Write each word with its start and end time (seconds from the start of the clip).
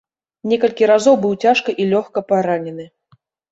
Некалькі 0.53 0.87
разоў 0.91 1.19
быў 1.27 1.37
цяжка 1.45 1.77
і 1.85 1.87
лёгка 1.93 2.19
паранены. 2.33 2.91